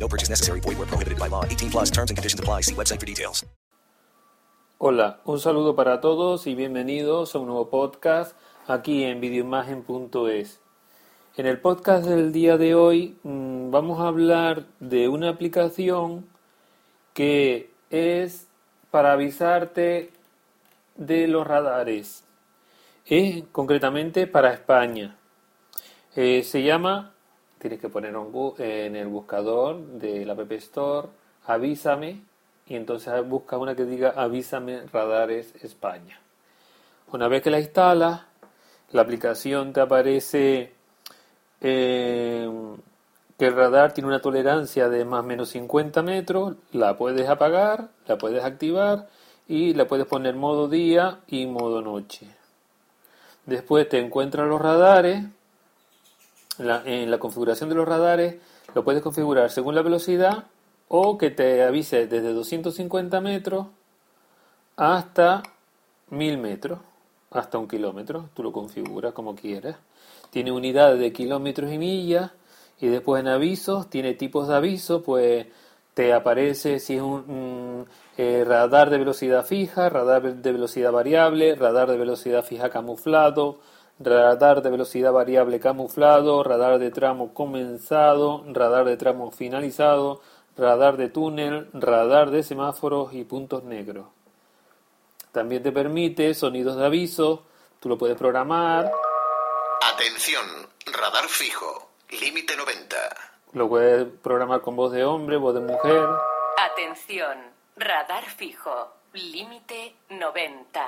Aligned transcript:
No 0.00 0.08
purchase 0.08 0.30
necessary. 0.30 0.60
Void 0.60 0.88
prohibited 0.88 1.18
by 1.18 1.28
law. 1.28 1.44
18 1.44 1.70
plus 1.70 1.90
terms 1.90 2.10
and 2.10 2.16
conditions 2.16 2.40
apply. 2.40 2.62
See 2.62 2.74
website 2.74 2.98
for 2.98 3.06
details. 3.06 3.44
Hola, 4.82 5.20
un 5.26 5.38
saludo 5.38 5.76
para 5.76 6.00
todos 6.00 6.46
y 6.46 6.54
bienvenidos 6.54 7.34
a 7.34 7.38
un 7.38 7.48
nuevo 7.48 7.68
podcast 7.68 8.34
aquí 8.66 9.04
en 9.04 9.20
videoimagen.es. 9.20 10.58
En 11.36 11.46
el 11.46 11.60
podcast 11.60 12.06
del 12.06 12.32
día 12.32 12.56
de 12.56 12.74
hoy 12.74 13.18
mmm, 13.22 13.70
vamos 13.70 14.00
a 14.00 14.08
hablar 14.08 14.64
de 14.80 15.08
una 15.08 15.28
aplicación 15.28 16.24
que 17.12 17.70
es 17.90 18.46
para 18.90 19.12
avisarte 19.12 20.12
de 20.96 21.28
los 21.28 21.46
radares. 21.46 22.24
Es 23.04 23.44
concretamente 23.52 24.26
para 24.26 24.54
España. 24.54 25.18
Eh, 26.16 26.42
se 26.42 26.62
llama, 26.62 27.12
tienes 27.60 27.78
que 27.78 27.88
poner 27.90 28.14
en 28.58 28.96
el 28.96 29.08
buscador 29.08 29.78
de 29.80 30.24
la 30.24 30.32
App 30.32 30.52
Store, 30.52 31.08
avísame, 31.46 32.22
y 32.66 32.74
entonces 32.74 33.12
busca 33.28 33.58
una 33.58 33.74
que 33.74 33.84
diga 33.84 34.14
avísame 34.16 34.86
radares 34.86 35.54
España. 35.62 36.20
Una 37.12 37.28
vez 37.28 37.42
que 37.42 37.50
la 37.50 37.60
instalas, 37.60 38.22
la 38.92 39.02
aplicación 39.02 39.72
te 39.72 39.80
aparece 39.80 40.72
eh, 41.60 42.48
que 43.36 43.46
el 43.46 43.56
radar 43.56 43.92
tiene 43.92 44.08
una 44.08 44.20
tolerancia 44.20 44.88
de 44.88 45.04
más 45.04 45.20
o 45.20 45.26
menos 45.26 45.50
50 45.50 46.02
metros, 46.02 46.56
la 46.72 46.96
puedes 46.96 47.28
apagar, 47.28 47.88
la 48.06 48.16
puedes 48.16 48.44
activar 48.44 49.08
y 49.48 49.74
la 49.74 49.86
puedes 49.86 50.06
poner 50.06 50.34
modo 50.36 50.68
día 50.68 51.20
y 51.26 51.46
modo 51.46 51.82
noche. 51.82 52.26
Después 53.46 53.88
te 53.88 53.98
encuentran 53.98 54.48
los 54.48 54.60
radares, 54.60 55.24
la, 56.60 56.82
en 56.84 57.10
la 57.10 57.18
configuración 57.18 57.68
de 57.68 57.74
los 57.74 57.88
radares 57.88 58.36
lo 58.74 58.84
puedes 58.84 59.02
configurar 59.02 59.50
según 59.50 59.74
la 59.74 59.82
velocidad 59.82 60.44
o 60.88 61.18
que 61.18 61.30
te 61.30 61.62
avise 61.62 62.06
desde 62.06 62.32
250 62.32 63.20
metros 63.20 63.66
hasta 64.76 65.42
1000 66.10 66.38
metros, 66.38 66.80
hasta 67.30 67.58
un 67.58 67.68
kilómetro, 67.68 68.28
tú 68.34 68.42
lo 68.42 68.52
configuras 68.52 69.12
como 69.12 69.34
quieras. 69.34 69.76
Tiene 70.30 70.52
unidades 70.52 70.98
de 70.98 71.12
kilómetros 71.12 71.72
y 71.72 71.78
millas 71.78 72.32
y 72.80 72.88
después 72.88 73.20
en 73.20 73.28
avisos 73.28 73.88
tiene 73.90 74.14
tipos 74.14 74.48
de 74.48 74.54
avisos, 74.54 75.02
pues 75.02 75.46
te 75.94 76.12
aparece 76.12 76.78
si 76.78 76.96
es 76.96 77.02
un, 77.02 77.86
eh, 78.16 78.44
radar 78.46 78.90
de 78.90 78.98
velocidad 78.98 79.44
fija, 79.44 79.88
radar 79.88 80.22
de 80.36 80.52
velocidad 80.52 80.92
variable, 80.92 81.54
radar 81.54 81.90
de 81.90 81.98
velocidad 81.98 82.44
fija 82.44 82.70
camuflado, 82.70 83.58
radar 84.00 84.62
de 84.62 84.70
velocidad 84.70 85.12
variable 85.12 85.60
camuflado, 85.60 86.42
radar 86.42 86.78
de 86.78 86.90
tramo 86.90 87.34
comenzado, 87.34 88.44
radar 88.48 88.86
de 88.86 88.96
tramo 88.96 89.30
finalizado, 89.30 90.22
radar 90.56 90.96
de 90.96 91.10
túnel, 91.10 91.68
radar 91.74 92.30
de 92.30 92.42
semáforos 92.42 93.12
y 93.12 93.24
puntos 93.24 93.62
negros. 93.62 94.06
También 95.32 95.62
te 95.62 95.70
permite 95.70 96.34
sonidos 96.34 96.76
de 96.76 96.86
aviso, 96.86 97.44
tú 97.78 97.90
lo 97.90 97.98
puedes 97.98 98.16
programar. 98.16 98.90
Atención, 99.94 100.44
radar 100.86 101.28
fijo, 101.28 101.90
límite 102.20 102.56
90. 102.56 102.96
Lo 103.52 103.68
puedes 103.68 104.06
programar 104.22 104.62
con 104.62 104.76
voz 104.76 104.92
de 104.92 105.04
hombre, 105.04 105.36
voz 105.36 105.54
de 105.54 105.60
mujer. 105.60 106.08
Atención, 106.72 107.38
radar 107.76 108.24
fijo, 108.24 108.92
límite 109.12 109.94
90. 110.08 110.86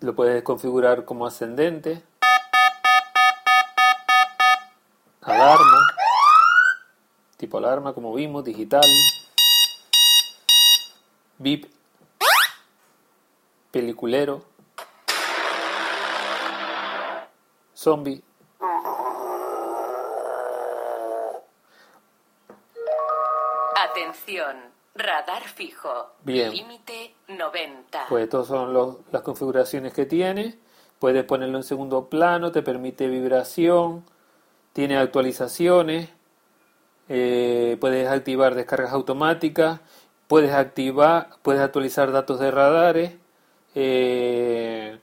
Lo 0.00 0.14
puedes 0.14 0.42
configurar 0.42 1.04
como 1.04 1.26
ascendente. 1.26 2.02
Alarma. 5.22 5.78
Tipo 7.36 7.58
alarma, 7.58 7.92
como 7.94 8.12
vimos, 8.14 8.44
digital. 8.44 8.82
VIP. 11.38 11.66
Peliculero. 13.70 14.44
Zombie. 17.74 18.22
Atención, 23.76 24.56
radar 24.94 25.42
fijo, 25.44 26.10
límite 26.24 27.14
90. 27.28 28.06
Pues 28.08 28.24
estas 28.24 28.46
son 28.46 28.72
los- 28.72 28.96
las 29.10 29.22
configuraciones 29.22 29.92
que 29.92 30.06
tiene. 30.06 30.58
Puedes 30.98 31.24
ponerlo 31.24 31.56
en 31.58 31.64
segundo 31.64 32.08
plano, 32.08 32.52
te 32.52 32.62
permite 32.62 33.08
vibración, 33.08 34.04
tiene 34.72 34.96
actualizaciones, 34.96 36.08
eh, 37.08 37.76
puedes 37.80 38.08
activar 38.08 38.54
descargas 38.54 38.92
automáticas, 38.92 39.80
puedes 40.28 40.52
activar, 40.52 41.30
puedes 41.42 41.60
actualizar 41.62 42.12
datos 42.12 42.40
de 42.40 42.50
radares. 42.50 43.12
eh, 43.74 44.98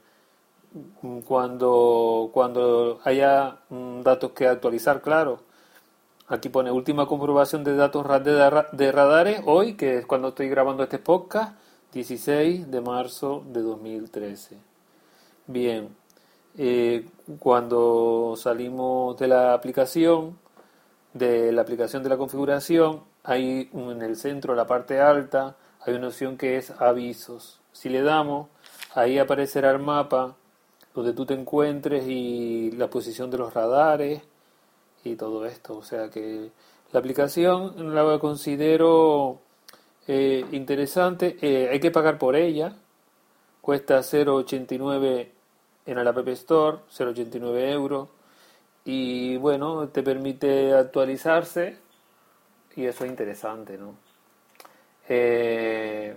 cuando, 1.26 2.30
cuando 2.34 3.00
haya 3.04 3.58
datos 4.04 4.32
que 4.32 4.48
actualizar, 4.48 5.02
claro. 5.02 5.42
Aquí 6.28 6.50
pone 6.50 6.70
última 6.72 7.08
comprobación 7.08 7.64
de 7.64 7.76
datos 7.76 8.06
de 8.74 8.92
radares 8.92 9.42
hoy, 9.46 9.74
que 9.74 9.98
es 9.98 10.06
cuando 10.06 10.30
estoy 10.30 10.48
grabando 10.48 10.84
este 10.84 11.00
podcast, 11.00 11.54
16 11.92 12.70
de 12.70 12.82
marzo 12.82 13.44
de 13.48 13.62
2013. 13.64 14.58
Bien, 15.48 15.90
eh, 16.62 17.06
cuando 17.40 18.36
salimos 18.36 19.18
de 19.18 19.30
la 19.30 19.54
aplicación, 19.54 20.38
de 21.14 21.54
la 21.54 21.62
aplicación 21.62 22.04
de 22.04 22.10
la 22.10 22.18
configuración, 22.18 23.04
hay 23.24 23.70
en 23.72 24.02
el 24.02 24.18
centro, 24.18 24.56
la 24.56 24.68
parte 24.68 25.00
alta, 25.00 25.56
hay 25.80 25.94
una 25.94 26.10
opción 26.10 26.38
que 26.38 26.58
es 26.58 26.72
avisos. 26.72 27.62
Si 27.72 27.88
le 27.88 28.02
damos, 28.02 28.50
ahí 28.94 29.20
aparecerá 29.20 29.72
el 29.72 29.80
mapa 29.80 30.36
donde 30.94 31.14
tú 31.14 31.26
te 31.26 31.34
encuentres 31.34 32.06
y 32.10 32.72
la 32.72 32.90
posición 32.90 33.32
de 33.32 33.38
los 33.38 33.54
radares 33.54 34.22
y 35.06 35.16
todo 35.16 35.46
esto. 35.46 35.78
O 35.78 35.84
sea 35.84 36.10
que 36.10 36.52
la 36.92 37.00
aplicación 37.00 37.96
la 37.96 38.20
considero 38.20 39.40
eh, 40.08 40.46
interesante. 40.52 41.38
Eh, 41.42 41.70
hay 41.72 41.80
que 41.80 41.92
pagar 41.92 42.18
por 42.18 42.36
ella. 42.36 42.76
Cuesta 43.62 44.00
0,89 44.00 45.39
en 45.92 46.04
la 46.04 46.10
App 46.10 46.28
Store, 46.30 46.78
0,89 46.92 47.72
euros. 47.72 48.10
Y 48.86 49.38
bueno, 49.38 49.90
te 49.90 50.04
permite 50.04 50.74
actualizarse 50.74 51.78
y 52.76 52.86
eso 52.86 53.04
es 53.04 53.10
interesante, 53.10 53.78
¿no? 53.78 53.96
Eh, 55.08 56.16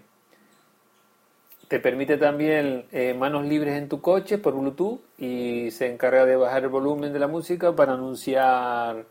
te 1.68 1.80
permite 1.80 2.18
también 2.18 2.84
eh, 2.92 3.14
manos 3.14 3.46
libres 3.46 3.78
en 3.78 3.88
tu 3.88 4.02
coche 4.02 4.36
por 4.38 4.54
Bluetooth 4.54 5.00
y 5.18 5.70
se 5.70 5.90
encarga 5.90 6.26
de 6.26 6.36
bajar 6.36 6.64
el 6.64 6.68
volumen 6.68 7.12
de 7.12 7.18
la 7.18 7.28
música 7.28 7.74
para 7.74 7.94
anunciar 7.94 9.06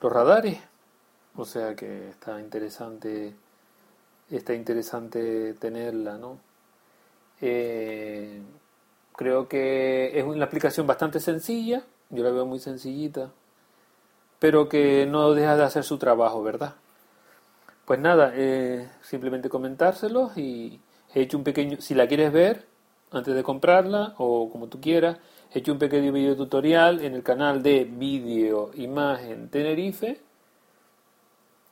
los 0.00 0.12
radares. 0.12 0.58
O 1.36 1.44
sea 1.44 1.74
que 1.76 2.08
está 2.08 2.40
interesante, 2.40 3.34
está 4.30 4.54
interesante 4.54 5.54
tenerla, 5.54 6.16
¿no? 6.16 6.38
Eh, 7.40 8.40
creo 9.18 9.48
que 9.48 10.16
es 10.16 10.24
una 10.24 10.44
aplicación 10.44 10.86
bastante 10.86 11.18
sencilla, 11.18 11.82
yo 12.08 12.22
la 12.22 12.30
veo 12.30 12.46
muy 12.46 12.60
sencillita, 12.60 13.32
pero 14.38 14.68
que 14.68 15.06
no 15.06 15.34
deja 15.34 15.56
de 15.56 15.64
hacer 15.64 15.82
su 15.82 15.98
trabajo, 15.98 16.40
¿verdad? 16.44 16.76
Pues 17.84 17.98
nada, 17.98 18.30
eh, 18.36 18.88
simplemente 19.02 19.48
comentárselos 19.48 20.38
y 20.38 20.80
he 21.12 21.22
hecho 21.22 21.36
un 21.36 21.42
pequeño, 21.42 21.80
si 21.80 21.96
la 21.96 22.06
quieres 22.06 22.32
ver 22.32 22.66
antes 23.10 23.34
de 23.34 23.42
comprarla 23.42 24.14
o 24.18 24.50
como 24.50 24.68
tú 24.68 24.80
quieras, 24.80 25.18
he 25.52 25.58
hecho 25.58 25.72
un 25.72 25.80
pequeño 25.80 26.12
video 26.12 26.36
tutorial 26.36 27.00
en 27.00 27.14
el 27.14 27.24
canal 27.24 27.60
de 27.60 27.86
Video 27.86 28.70
Imagen 28.74 29.48
Tenerife 29.48 30.20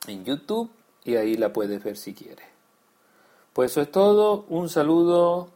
en 0.05 0.25
YouTube 0.25 0.69
y 1.05 1.15
ahí 1.15 1.37
la 1.37 1.53
puedes 1.53 1.81
ver 1.81 1.95
si 1.95 2.13
quieres. 2.13 2.45
Pues 3.53 3.71
eso 3.71 3.79
es 3.79 3.89
todo, 3.89 4.43
un 4.49 4.67
saludo 4.67 5.55